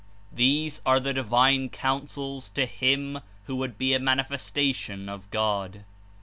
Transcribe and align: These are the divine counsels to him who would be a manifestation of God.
These 0.31 0.81
are 0.83 0.99
the 0.99 1.13
divine 1.13 1.69
counsels 1.69 2.49
to 2.55 2.65
him 2.65 3.19
who 3.45 3.55
would 3.57 3.77
be 3.77 3.93
a 3.93 3.99
manifestation 3.99 5.07
of 5.07 5.29
God. 5.29 5.83